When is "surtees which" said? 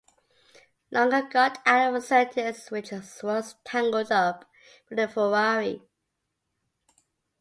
2.07-2.89